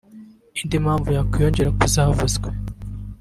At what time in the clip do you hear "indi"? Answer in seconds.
0.61-0.77